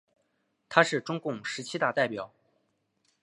[0.67, 2.33] 他是中共十七大代表。